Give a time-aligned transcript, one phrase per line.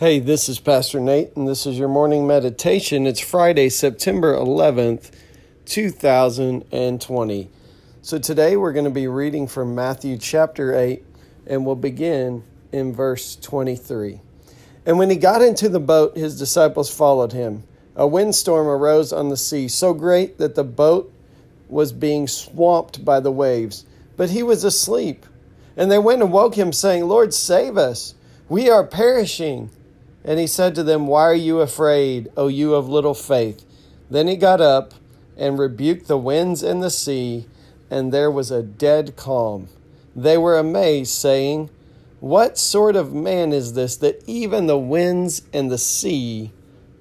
[0.00, 3.06] Hey, this is Pastor Nate, and this is your morning meditation.
[3.06, 5.10] It's Friday, September 11th,
[5.66, 7.50] 2020.
[8.00, 11.04] So today we're going to be reading from Matthew chapter 8,
[11.46, 14.22] and we'll begin in verse 23.
[14.86, 17.64] And when he got into the boat, his disciples followed him.
[17.94, 21.12] A windstorm arose on the sea, so great that the boat
[21.68, 23.84] was being swamped by the waves.
[24.16, 25.26] But he was asleep.
[25.76, 28.14] And they went and woke him, saying, Lord, save us.
[28.48, 29.68] We are perishing.
[30.24, 33.64] And he said to them, Why are you afraid, O you of little faith?
[34.10, 34.94] Then he got up
[35.36, 37.46] and rebuked the winds and the sea,
[37.90, 39.68] and there was a dead calm.
[40.14, 41.70] They were amazed, saying,
[42.20, 46.50] What sort of man is this that even the winds and the sea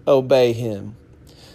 [0.08, 0.96] obey him?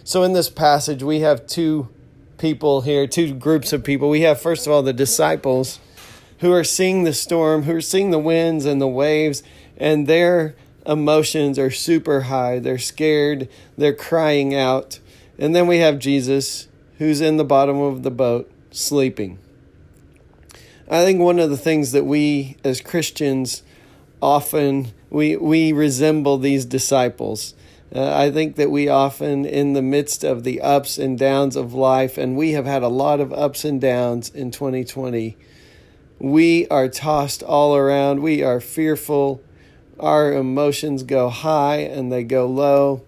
[0.03, 1.89] So, in this passage, we have two
[2.37, 4.11] people here, two groups of people.
[4.11, 5.81] We have, first of all, the disciples
[6.41, 9.43] who are seeing the storm, who are seeing the winds and the waves,
[9.79, 10.55] and they're
[10.87, 12.59] emotions are super high.
[12.59, 15.01] They're scared, they're crying out.
[15.39, 16.69] And then we have Jesus,
[16.99, 19.39] who's in the bottom of the boat, sleeping.
[20.89, 23.63] I think one of the things that we as Christians
[24.21, 27.55] often we we resemble these disciples.
[27.95, 31.75] Uh, I think that we often, in the midst of the ups and downs of
[31.75, 35.37] life, and we have had a lot of ups and downs in 2020,
[36.19, 38.21] we are tossed all around.
[38.21, 39.43] We are fearful
[39.99, 43.05] our emotions go high and they go low.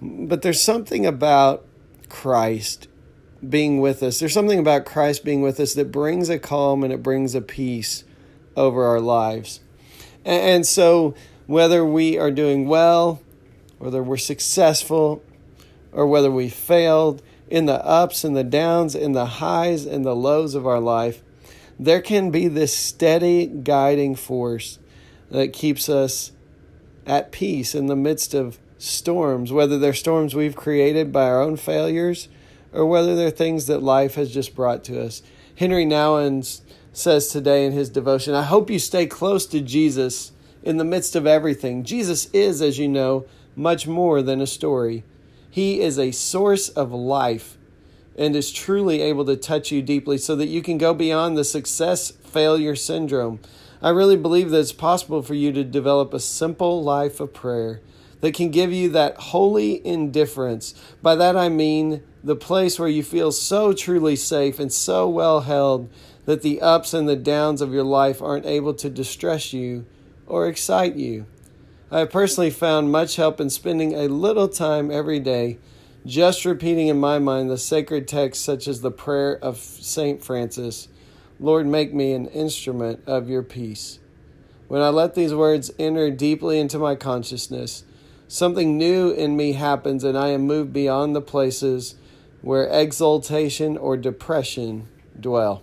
[0.00, 1.64] But there's something about
[2.08, 2.88] Christ
[3.46, 4.18] being with us.
[4.18, 7.40] There's something about Christ being with us that brings a calm and it brings a
[7.40, 8.04] peace
[8.56, 9.60] over our lives.
[10.24, 11.14] And so,
[11.46, 13.22] whether we are doing well,
[13.78, 15.22] whether we're successful,
[15.92, 20.16] or whether we failed, in the ups and the downs, in the highs and the
[20.16, 21.22] lows of our life,
[21.78, 24.78] there can be this steady guiding force
[25.30, 26.32] that keeps us
[27.06, 31.56] at peace in the midst of storms, whether they're storms we've created by our own
[31.56, 32.28] failures
[32.72, 35.22] or whether they're things that life has just brought to us.
[35.56, 36.60] Henri Nouwen
[36.92, 41.16] says today in his devotion, I hope you stay close to Jesus in the midst
[41.16, 41.82] of everything.
[41.84, 43.24] Jesus is, as you know,
[43.56, 45.02] much more than a story.
[45.50, 47.56] He is a source of life
[48.16, 51.44] and is truly able to touch you deeply so that you can go beyond the
[51.44, 53.40] success failure syndrome
[53.80, 57.80] I really believe that it's possible for you to develop a simple life of prayer
[58.20, 60.74] that can give you that holy indifference.
[61.02, 65.42] By that I mean the place where you feel so truly safe and so well
[65.42, 65.88] held
[66.24, 69.86] that the ups and the downs of your life aren't able to distress you
[70.26, 71.26] or excite you.
[71.90, 75.58] I have personally found much help in spending a little time every day
[76.04, 80.22] just repeating in my mind the sacred texts such as the prayer of St.
[80.22, 80.88] Francis
[81.40, 84.00] Lord, make me an instrument of your peace.
[84.66, 87.84] When I let these words enter deeply into my consciousness,
[88.26, 91.94] something new in me happens and I am moved beyond the places
[92.42, 94.88] where exultation or depression
[95.18, 95.62] dwell.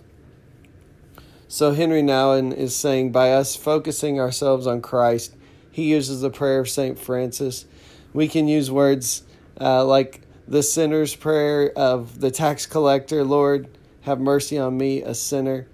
[1.48, 5.36] So, Henri Nouwen is saying by us focusing ourselves on Christ,
[5.70, 6.98] he uses the prayer of St.
[6.98, 7.66] Francis.
[8.12, 9.22] We can use words
[9.60, 13.68] uh, like the sinner's prayer of the tax collector Lord,
[14.06, 15.66] have mercy on me, a sinner.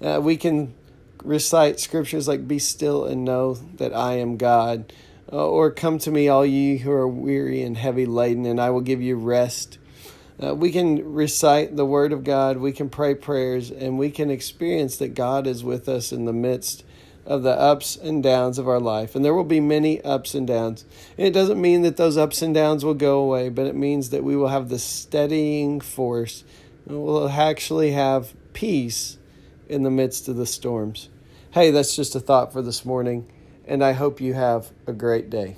[0.00, 0.72] Uh, we can
[1.24, 4.92] recite scriptures like, Be still and know that I am God.
[5.30, 8.70] Uh, or, Come to me, all ye who are weary and heavy laden, and I
[8.70, 9.78] will give you rest.
[10.42, 14.30] Uh, we can recite the Word of God, we can pray prayers, and we can
[14.30, 16.84] experience that God is with us in the midst
[17.26, 19.14] of the ups and downs of our life.
[19.14, 20.84] And there will be many ups and downs.
[21.18, 24.10] And it doesn't mean that those ups and downs will go away, but it means
[24.10, 26.44] that we will have the steadying force
[26.86, 29.18] we'll actually have peace
[29.68, 31.08] in the midst of the storms.
[31.52, 33.30] Hey, that's just a thought for this morning,
[33.64, 35.56] and I hope you have a great day.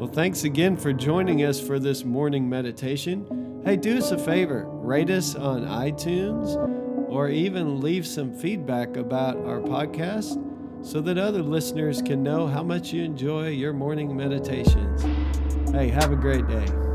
[0.00, 3.62] Well, thanks again for joining us for this morning meditation.
[3.64, 6.56] Hey, do us a favor rate us on iTunes
[7.08, 10.44] or even leave some feedback about our podcast
[10.84, 15.02] so that other listeners can know how much you enjoy your morning meditations.
[15.70, 16.89] Hey, have a great day.